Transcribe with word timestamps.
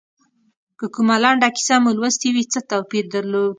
که 0.79 0.85
کومه 0.95 1.15
لنډه 1.23 1.47
کیسه 1.55 1.75
مو 1.83 1.91
لوستي 1.97 2.29
وي 2.35 2.43
څه 2.53 2.59
توپیر 2.69 3.05
درلود. 3.13 3.49